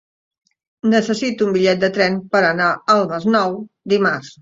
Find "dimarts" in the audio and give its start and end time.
3.97-4.39